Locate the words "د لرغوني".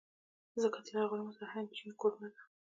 0.85-1.23